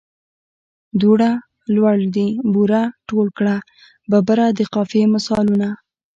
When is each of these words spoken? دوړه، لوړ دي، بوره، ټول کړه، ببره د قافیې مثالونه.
دوړه، 1.01 1.31
لوړ 1.75 1.97
دي، 2.15 2.27
بوره، 2.53 2.83
ټول 3.09 3.27
کړه، 3.37 3.55
ببره 4.11 4.45
د 4.57 4.59
قافیې 4.73 5.05
مثالونه. 5.15 5.69